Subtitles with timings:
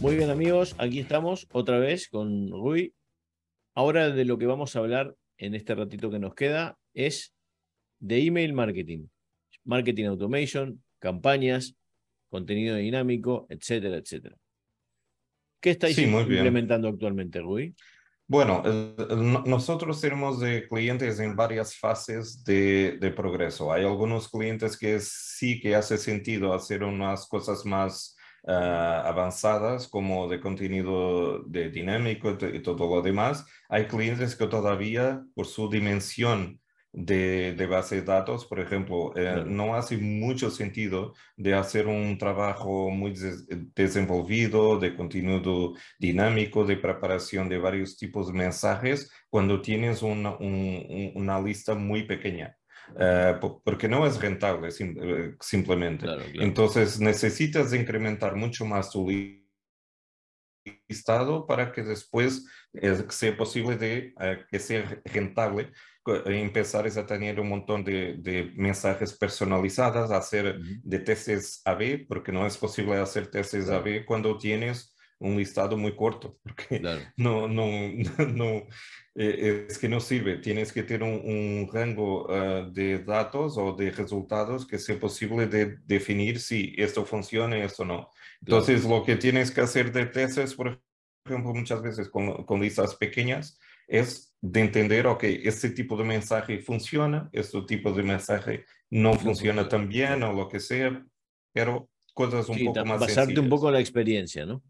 [0.00, 2.94] Muy bien amigos, aquí estamos otra vez con Rui.
[3.74, 7.34] Ahora de lo que vamos a hablar en este ratito que nos queda es
[7.98, 9.06] de email marketing,
[9.64, 11.76] marketing automation, campañas,
[12.28, 14.36] contenido dinámico, etcétera, etcétera.
[15.60, 17.74] ¿Qué estáis implementando actualmente, Rui?
[18.30, 18.62] Bueno,
[19.44, 20.38] nosotros tenemos
[20.68, 23.72] clientes en varias fases de, progreso.
[23.72, 30.28] Hay algunos clientes que sí que hace sentido hacer unas cosas más uh, avanzadas, como
[30.28, 33.44] de contenido de dinámico y todo lo demás.
[33.68, 36.59] Hay clientes que todavía, por su dimensión
[36.92, 42.18] de, de, base de datos, por ejemplo, eh, no hace mucho sentido de hacer un
[42.18, 49.62] trabajo muy des desenvolvido de contenido dinámico, de preparación de varios tipos de mensajes, cuando
[49.62, 52.56] tienes una, un, una lista muy pequeña.
[52.92, 56.06] Uh, porque no es rentable sim eh, simplemente.
[56.06, 56.42] Claro, claro.
[56.44, 59.06] Entonces necesitas incrementar mucho más tu
[60.88, 64.12] listado para que después eh, sea posible de
[64.50, 65.70] que sea rentable
[66.26, 70.80] empezar a tener un montón de, de mensajes personalizadas, hacer uh -huh.
[70.82, 73.80] de testes AB, porque no es posible hacer testes claro.
[73.80, 77.02] AB cuando tienes un listado muy corto, porque claro.
[77.16, 77.66] no, no,
[78.34, 78.66] no,
[79.14, 80.38] eh, es que no sirve.
[80.38, 85.46] Tienes que tener un, un rango uh, de datos o de resultados que sea posible
[85.46, 88.10] de definir si esto funciona y esto no.
[88.40, 88.98] Entonces, claro.
[88.98, 90.80] lo que tienes que hacer de testes, por
[91.26, 93.58] ejemplo, muchas veces con, con listas pequeñas,
[93.90, 99.68] es de entender, ok, este tipo de mensaje funciona, este tipo de mensaje no, funciona
[99.68, 101.04] tan bien o lo que sea,
[101.52, 103.42] pero cosas un sí, poco más basarte sencillas.
[103.42, 104.62] un poco en la experiencia, ¿no?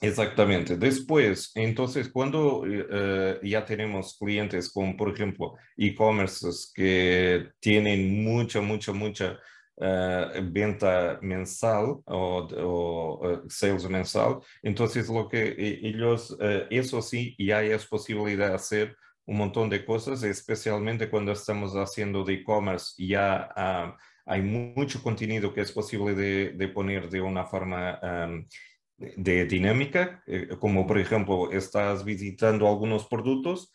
[0.00, 0.76] Exactamente.
[0.76, 8.92] Después, entonces, cuando uh, ya tenemos clientes como, por ejemplo, e-commerces que tienen mucha, mucha,
[8.92, 9.38] mucha
[9.78, 16.36] venta mensal o, o uh, sales mensal, entonces lo que ellos,
[16.70, 22.24] eso sí, ya es posible de hacer un montón de cosas, especialmente cuando estamos haciendo
[22.24, 27.44] de e-commerce, ya ah, hay mucho contenido que es posible de, de poner de una
[27.44, 28.46] forma um,
[28.98, 33.72] de dinámica, eh, como por ejemplo, estás visitando algunos productos,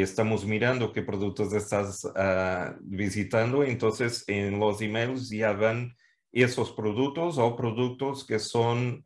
[0.00, 5.94] estamos mirando qué productos estás uh, visitando, entonces en los emails ya van
[6.32, 9.02] esos productos o productos que son,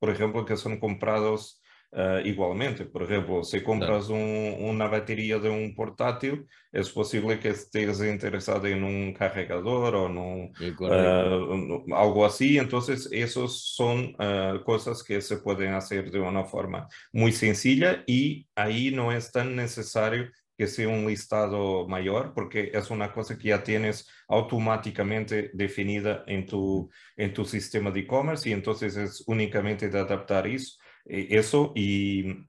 [0.00, 1.62] por ejemplo, que son comprados
[1.96, 4.22] Uh, igualmente, por ejemplo, si compras claro.
[4.22, 10.06] un, una batería de un portátil, es posible que estés interesado en un cargador o
[10.06, 12.58] no, uh, algo así.
[12.58, 18.46] Entonces, esos son uh, cosas que se pueden hacer de una forma muy sencilla y
[18.54, 23.48] ahí no es tan necesario que sea un listado mayor, porque es una cosa que
[23.48, 29.88] ya tienes automáticamente definida en tu, en tu sistema de e-commerce y entonces es únicamente
[29.88, 32.46] de adaptar eso eh, eso y,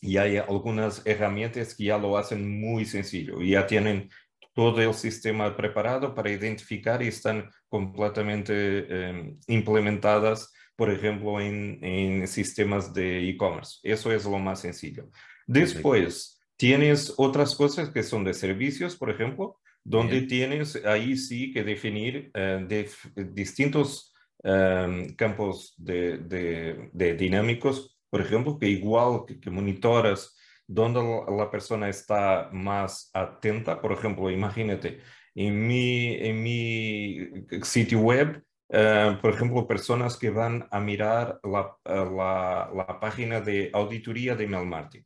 [0.00, 4.10] y, hay algunas herramientas que ya lo hacen muy sencillo, ya tienen
[4.54, 12.26] todo el sistema preparado para identificar y están completamente eh, implementadas, por ejemplo, en, en
[12.26, 13.78] sistemas de e-commerce.
[13.82, 15.08] Eso es lo más sencillo.
[15.46, 20.28] Después, tienes otras cosas que son de servicios, por ejemplo, donde Bien.
[20.28, 22.88] tienes ahí sí que definir uh, de,
[23.32, 24.12] distintos
[24.44, 31.00] um, campos de, de, de, dinámicos por ejemplo, que igual que, que monitoras donde
[31.36, 35.00] la persona está más atenta, por ejemplo, imagínate,
[35.34, 37.28] en mi, en mi
[37.62, 43.70] sitio web, uh, por ejemplo, personas que van a mirar la, la, la página de
[43.72, 45.04] auditoría de Melmartin.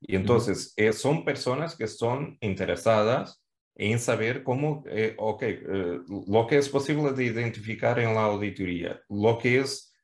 [0.00, 3.42] Y entonces, eh, son personas que son interesadas
[3.74, 9.00] en saber cómo, eh, ok, eh, lo que es posible de identificar en la auditoría,
[9.08, 9.94] lo que es,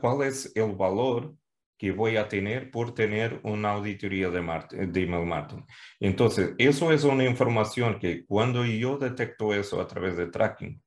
[0.00, 1.34] cuál es el valor
[1.80, 5.62] que voy a tener por tener una auditoría de, Martin, de email marketing.
[5.98, 10.78] Entonces, eso es una información que cuando yo detecto eso a través de tracking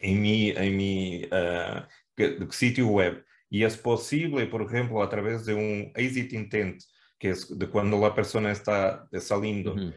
[0.00, 5.52] en mi, en mi uh, sitio web, y es posible, por ejemplo, a través de
[5.52, 6.82] un exit intent,
[7.18, 9.92] que es de cuando la persona está saliendo, uh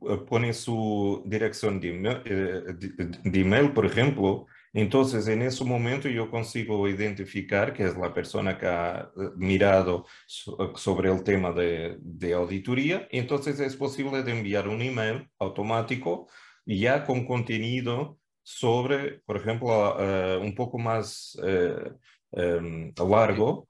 [0.00, 0.24] -huh.
[0.24, 2.62] pone su dirección de email, eh,
[3.22, 8.56] de email, por ejemplo, entonces, en ese momento yo consigo identificar que es la persona
[8.58, 13.06] que ha eh, mirado sobre el tema de, de auditoría.
[13.10, 16.28] Entonces, es posible de enviar un email automático
[16.64, 21.90] ya con contenido sobre, por ejemplo, uh, un poco más uh,
[22.30, 23.68] um, largo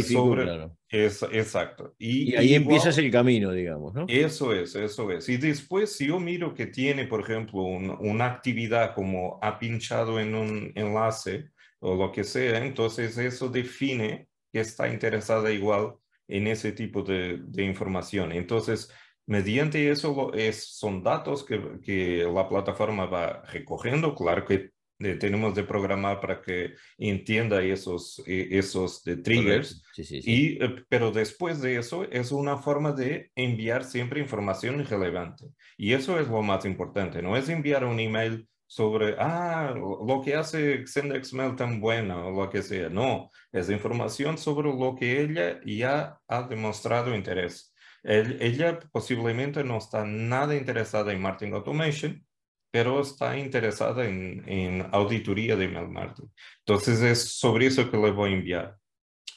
[0.00, 1.94] sobre, es, exacto.
[1.96, 4.06] Y, ahí empiezas el camino, digamos, ¿no?
[4.08, 5.28] Eso es, eso es.
[5.28, 10.34] Y después, si yo miro que tiene, por ejemplo, una actividad como ha pinchado en
[10.34, 15.94] un enlace o lo que sea, entonces eso define que está interesada igual
[16.26, 18.32] en ese tipo de, de información.
[18.32, 18.90] Entonces,
[19.26, 24.14] mediante eso es, son datos que, que la plataforma va recogiendo.
[24.14, 29.82] Claro que tenemos de programar para que entienda esos, e, esos de triggers.
[29.96, 35.46] Y, eh, pero después de eso es una forma de enviar siempre información relevante.
[35.76, 37.22] Y eso es lo más importante.
[37.22, 42.50] No es enviar un email sobre, ah, lo que hace SendXMail tan bueno o lo
[42.50, 42.88] que sea.
[42.88, 47.72] No, es información sobre lo que ella ya ha demostrado interés.
[48.02, 52.26] ella posiblemente no está nada interesada en marketing automation,
[52.74, 56.26] pero está interesada en, en auditoría de email marketing.
[56.66, 58.76] Entonces es sobre eso que le voy a enviar.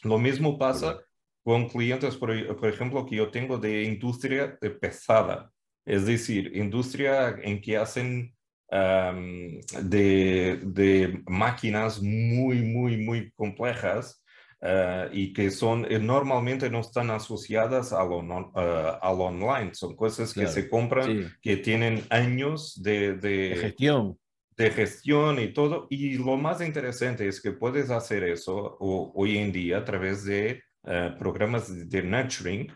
[0.02, 1.00] Lo mismo pasa
[1.44, 5.52] con clientes, por, por, ejemplo, que yo tengo de industria de pesada,
[5.86, 8.36] es decir, industria en que hacen
[8.72, 14.20] de, de, máquinas muy, muy, muy complejas
[14.60, 19.96] Uh, y que son eh, normalmente no están asociadas a lo, uh, al online, son
[19.96, 24.18] cosas que se compran que tienen años de, de, gestión.
[24.56, 25.86] De gestión y todo.
[25.92, 30.64] Y lo más interesante es que puedes hacer eso hoy en día a través de
[30.86, 32.74] uh, programas de nurturing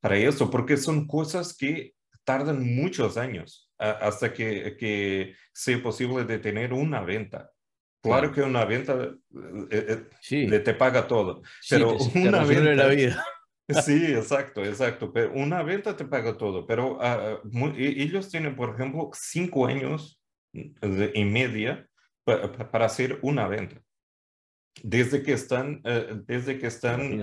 [0.00, 1.92] para eso, porque son cosas que
[2.24, 7.50] tardan muchos años hasta que, que sea posible de tener una venta.
[8.02, 9.10] Claro que una venta
[9.70, 12.74] eh, eh, te paga todo, pero una venta...
[12.74, 13.24] la vida.
[13.84, 15.12] Sí, exacto, exacto.
[15.14, 17.40] Pero una venta te paga todo, pero ah,
[17.78, 20.20] ellos tienen, por ejemplo, cinco años
[20.52, 21.88] y media
[22.24, 23.80] para hacer una venta.
[24.82, 27.22] Desde que están, eh, desde que están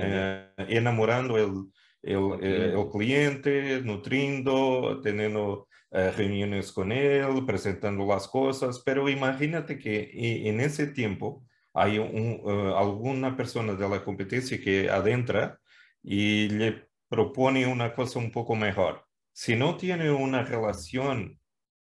[0.58, 1.66] enamorando el,
[2.02, 10.12] el, el, cliente, nutriendo, teniendo eh, reuniones con él, presentando las cosas, pero imagínate que
[10.48, 11.44] en ese tiempo
[11.74, 15.60] hay un, eh, alguna persona de la competencia que adentra
[16.04, 19.06] y le propone una cosa un poco mejor.
[19.34, 21.40] Si no tiene una relación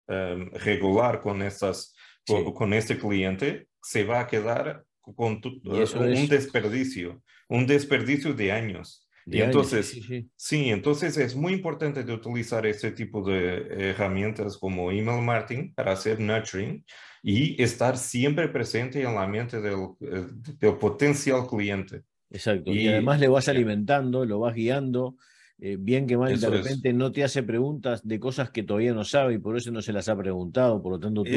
[0.07, 1.95] em, regular con, esas,
[2.25, 10.00] con, este cliente, se va a quedar con un desperdicio, un desperdicio de años entonces,
[10.36, 15.92] sí, entonces es muy importante de utilizar este tipo de herramientas como email marketing para
[15.94, 16.84] hacer nurturing
[17.22, 20.28] y estar siempre presente en la mente del, eh,
[20.60, 22.04] del potencial cliente.
[22.30, 22.72] Exacto.
[22.72, 25.16] Y, además le vas alimentando, lo vas guiando.
[25.60, 29.04] Eh, bien que mal, de repente no te hace preguntas de cosas que todavía no
[29.04, 30.82] sabe y por eso no se las ha preguntado.
[30.82, 31.32] Por lo tanto, tú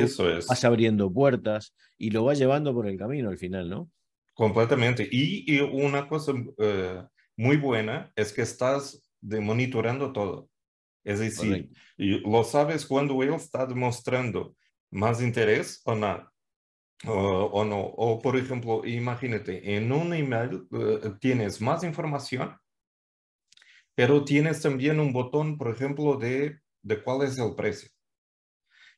[0.47, 3.91] vas abriendo puertas y lo vas llevando por el camino al final, ¿no?
[4.35, 5.09] Completamente.
[5.11, 7.09] Y, y una cosa uh,
[7.41, 10.51] muy buena es que estás de monitorando todo.
[11.03, 14.55] Es decir, lo sabes cuando él está demostrando
[14.91, 16.31] más interés o no.
[17.07, 17.81] O, no.
[17.81, 22.55] O, por ejemplo, imagínate, en un email eh, tienes más información,
[23.95, 27.89] pero tienes también un botón, por ejemplo, de, de cuál es el precio.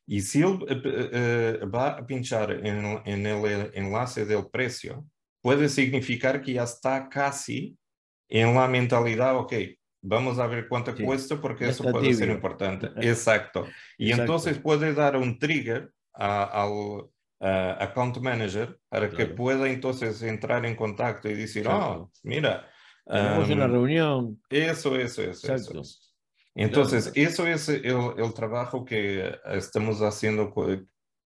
[0.05, 0.81] Y si él eh,
[1.13, 5.05] eh, va a pinchar en, en el enlace del precio,
[5.41, 7.77] puede significar que ya está casi
[8.39, 9.53] en la mentalidad, ok,
[10.01, 12.89] vamos a ver cuánto cuesta porque eso puede ser importante.
[12.97, 13.67] Exacto.
[13.97, 17.03] Y entonces puede dar un trigger al
[17.39, 22.69] account manager para que pueda entonces entrar en contacto y decir, oh, mira.
[23.05, 24.41] Tenemos una reunión.
[24.49, 25.53] Eso, eso, eso.
[25.53, 25.81] eso.
[26.55, 30.53] Entonces, eso es el, el, trabajo que estamos haciendo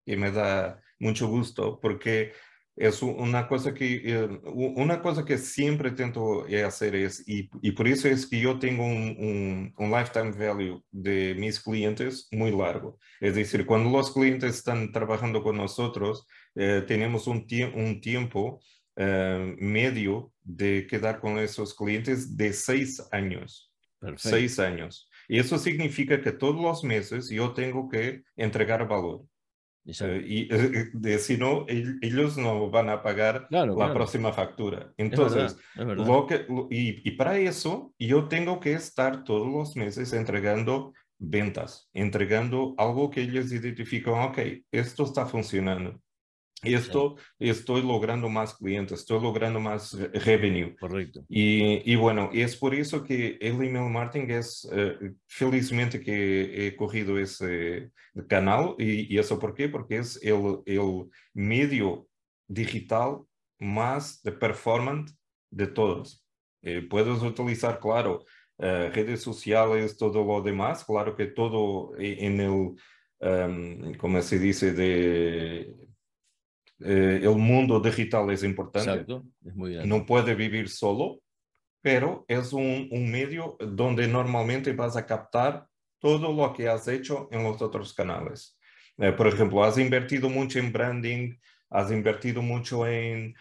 [0.05, 2.33] que me da mucho gusto porque
[2.77, 7.89] es una cosa que, eh, una cosa que siempre intento hacer es, y, y, por
[7.89, 12.99] eso es que yo tengo un, un, lifetime value de mis clientes muy largo.
[13.19, 18.61] Es decir, cuando los clientes están trabajando con nosotros, eh, tenemos un, un tiempo
[18.97, 23.73] eh, medio de quedar con esos clientes de seis años.
[24.17, 25.09] Seis años.
[25.29, 29.25] Y eso significa que todos los meses yo tengo que entregar valor.
[29.87, 34.93] Eh, y eh, de, si no, ellos no van a pagar la próxima factura.
[34.97, 40.93] Entonces, Lo que, y, y, para eso yo tengo que estar todos los meses entregando
[41.19, 44.39] ventas, entregando algo que ellos identifican, ok,
[44.73, 46.01] esto está funcionando.
[46.67, 49.93] Y esto, estoy logrando más clientes, estoy logrando más
[50.25, 50.77] revenue.
[50.79, 51.25] Correcto.
[51.29, 56.77] Y, y bueno, es por eso que el email marketing es, eh, felizmente que he
[56.77, 57.91] cogido ese
[58.29, 58.75] canal.
[58.79, 59.69] Y, y, eso por qué?
[59.69, 62.09] Porque es el, el medio
[62.49, 63.23] digital
[63.59, 65.17] más de performance
[65.51, 66.25] de todos.
[66.63, 68.25] Eh, puedes utilizar, claro,
[68.59, 72.75] eh, redes sociales, todo lo demás, claro que todo en el,
[73.21, 75.75] um, como se dice, de
[76.81, 78.91] eh, el mundo digital es importante.
[78.91, 79.77] Exacto, es muy.
[79.87, 81.21] No puede vivir solo,
[81.81, 85.67] pero es un, un, medio donde normalmente vas a captar
[85.99, 88.59] todo lo que has hecho en los otros canales.
[88.99, 91.37] Eh, por ejemplo, has invertido mucho en branding,
[91.71, 93.35] has invertido mucho en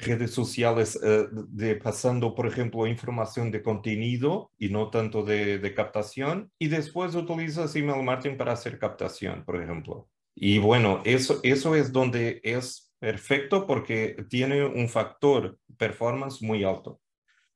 [0.00, 5.74] redes sociales, eh, de, pasando, por ejemplo, información de contenido y no tanto de, de
[5.74, 10.08] captación, y después utilizas email marketing para hacer captación, por ejemplo.
[10.34, 17.00] Y bueno, eso, eso es donde es perfecto porque tiene un factor performance muy alto.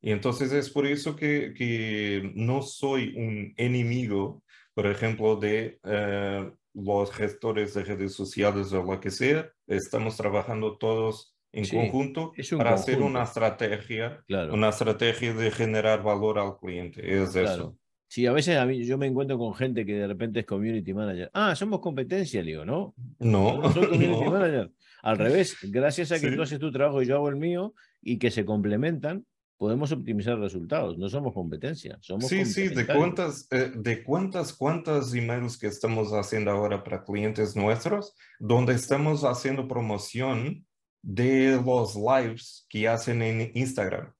[0.00, 4.42] Y entonces es por eso que, que no soy un enemigo,
[4.74, 9.50] por ejemplo, de eh, los gestores de redes sociales o lo que sea.
[9.66, 16.58] Estamos trabajando todos en conjunto para hacer una estrategia, una estrategia de generar valor al
[16.58, 17.00] cliente.
[17.22, 17.76] Es eso.
[18.14, 20.94] Sí, a veces a mí, yo me encuentro con gente que de repente es community
[20.94, 21.32] manager.
[21.34, 22.94] Ah, somos competencia, le digo, ¿no?
[23.18, 23.60] No.
[23.60, 24.70] No soy community manager.
[25.02, 28.20] Al revés, gracias a que tú haces tu trabajo y yo hago el mío y
[28.20, 30.96] que se complementan, podemos optimizar resultados.
[30.96, 36.12] No somos competencia, somos Sí, sí, de cuántas, eh, de cuántas, cuántas emails que estamos
[36.12, 40.64] haciendo ahora para clientes nuestros, donde estamos haciendo promoción
[41.02, 44.12] de los lives que hacen en Instagram.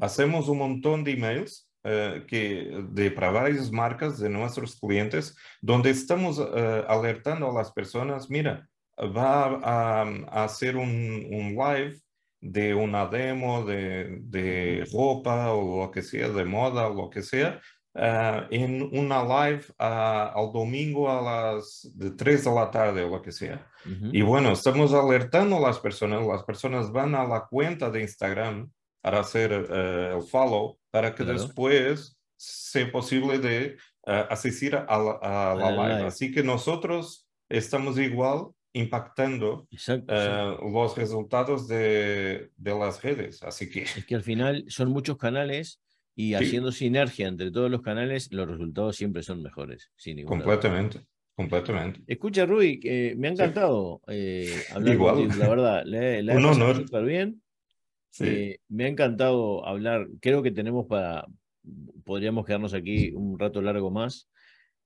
[0.00, 5.90] Hacemos un montón de emails eh, que de para varias marcas de nuestros clientes, donde
[5.90, 8.68] estamos eh, alertando a las personas, mira,
[8.98, 11.98] va a, a hacer un, un live
[12.40, 17.22] de una demo de, de, ropa o lo que sea, de moda o lo que
[17.22, 17.60] sea,
[17.94, 23.10] uh, en una live uh, al domingo a las de 3 de la tarde o
[23.10, 23.66] lo que sea.
[23.84, 24.10] Uh -huh.
[24.12, 28.70] Y bueno, estamos alertando a las personas, las personas van a la cuenta de Instagram
[29.00, 31.40] para hacer uh, el follow, para que claro.
[31.40, 35.94] después sea posible de asistir a la, a la live.
[35.94, 36.06] live.
[36.06, 43.42] Así que nosotros estamos igual impactando exacto, uh, los resultados de, de, las redes.
[43.42, 43.82] Así que...
[43.82, 45.80] Es que al final son muchos canales
[46.14, 46.34] y sí.
[46.34, 49.90] haciendo sinergia entre todos los canales, los resultados siempre son mejores.
[49.96, 51.08] Sin completamente, duda.
[51.34, 52.00] completamente.
[52.06, 54.14] Escucha, Rui, eh, me ha encantado sí.
[54.14, 55.14] eh, hablar Igual.
[55.16, 55.82] contigo, la verdad.
[55.84, 57.04] Le, le Un honor.
[57.04, 57.42] Bien.
[58.10, 58.24] Sí.
[58.26, 60.08] Eh, me ha encantado hablar.
[60.20, 61.26] Creo que tenemos para...
[62.04, 64.28] Podríamos quedarnos aquí un rato largo más.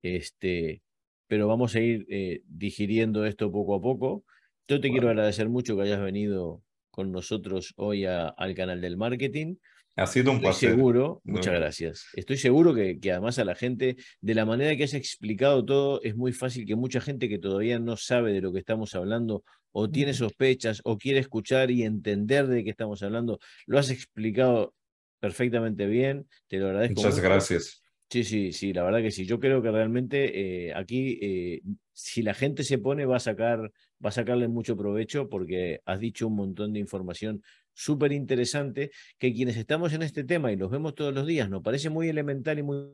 [0.02, 0.82] Este,
[1.26, 4.24] pero vamos a ir eh, digiriendo esto poco a poco.
[4.68, 4.92] Yo te bueno.
[4.92, 9.56] quiero agradecer mucho que hayas venido con nosotros hoy a, al canal del marketing.
[9.96, 10.70] Ha sido un Estoy placer.
[10.70, 12.06] seguro, muchas gracias.
[12.14, 16.02] Estoy seguro que, que, además a la gente, de la manera que has explicado todo,
[16.02, 19.44] es muy fácil que mucha gente que todavía no sabe de lo que estamos hablando
[19.70, 24.74] o tiene sospechas o quiere escuchar y entender de qué estamos hablando, lo has explicado
[25.20, 26.28] perfectamente bien.
[26.48, 27.00] Te lo agradezco.
[27.00, 27.22] Muchas mucho.
[27.22, 27.83] gracias.
[28.14, 29.26] Sí, sí, sí, la verdad que sí.
[29.26, 33.58] Yo creo que realmente eh, aquí, eh, si la gente se pone, va a sacar,
[33.60, 37.42] va a sacarle mucho provecho porque has dicho un montón de información
[37.72, 41.64] súper interesante que quienes estamos en este tema y los vemos todos los días nos
[41.64, 42.86] parece muy elemental y muy,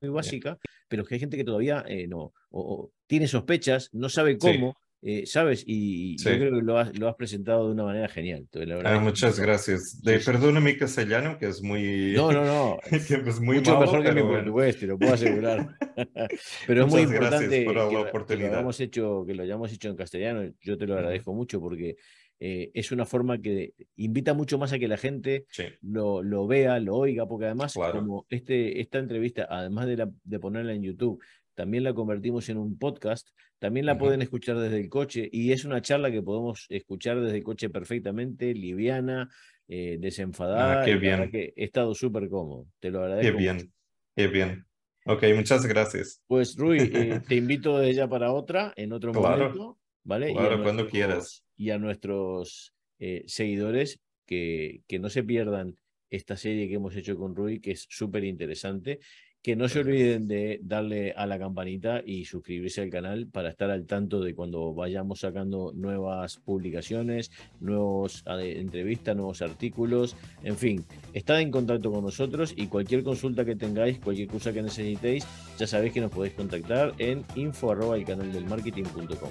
[0.00, 0.56] muy básica,
[0.88, 4.72] pero que hay gente que todavía eh, no, o, o, tiene sospechas, no sabe cómo.
[4.72, 4.81] Sí.
[5.04, 5.64] Eh, ¿Sabes?
[5.66, 6.30] Y sí.
[6.30, 8.46] yo creo que lo has, lo has, presentado de una manera genial.
[8.52, 10.00] La verdad, ah, muchas gracias.
[10.00, 12.12] De, perdona mi castellano, que es muy...
[12.14, 12.78] No, no, no.
[12.88, 15.76] que es muy Mucho malo, mejor que mi portugués, te lo puedo asegurar.
[16.68, 18.46] pero es muy importante por la que, oportunidad.
[18.46, 20.52] que, lo hayamos hecho, que lo hayamos hecho en castellano.
[20.60, 21.96] Yo te lo agradezco mucho porque
[22.44, 25.64] eh, es una forma que invita mucho más a que la gente sí.
[25.80, 28.00] lo, lo, vea, lo oiga, porque además, claro.
[28.00, 31.22] como este, esta entrevista, además de, la, de ponerla en YouTube,
[31.54, 33.28] también la convertimos en un podcast,
[33.58, 33.98] también la uh -huh.
[34.00, 37.70] pueden escuchar desde el coche y es una charla que podemos escuchar desde el coche
[37.70, 39.30] perfectamente, liviana,
[39.68, 40.82] eh, desenfadada.
[40.82, 41.30] Ah, qué bien.
[41.30, 43.36] Que he estado súper cómodo, te lo agradezco.
[43.36, 43.72] Qué bien,
[44.16, 44.66] qué bien.
[45.04, 46.22] Ok, muchas gracias.
[46.26, 49.38] Pues Rui, eh, te invito desde ya para otra, en otro claro.
[49.38, 50.32] momento, ¿vale?
[50.32, 51.44] Claro, y cuando quieras.
[51.56, 55.76] Y a nuestros eh, seguidores que, que no se pierdan
[56.10, 59.00] esta serie que hemos hecho con Rui, que es súper interesante
[59.42, 63.70] que no se olviden de darle a la campanita y suscribirse al canal para estar
[63.70, 71.40] al tanto de cuando vayamos sacando nuevas publicaciones, nuevos entrevistas, nuevos artículos, en fin, estad
[71.40, 75.26] en contacto con nosotros y cualquier consulta que tengáis, cualquier cosa que necesitéis,
[75.58, 79.30] ya sabéis que nos podéis contactar en info arroba el canal del marketing.com.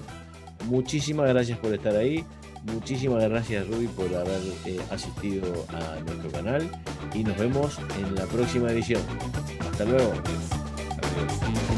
[0.68, 2.24] Muchísimas gracias por estar ahí.
[2.64, 6.70] Muchísimas gracias Ruby por haber eh, asistido a nuestro canal
[7.12, 9.02] y nos vemos en la próxima edición.
[9.60, 10.12] Hasta luego.
[10.12, 11.71] Adiós.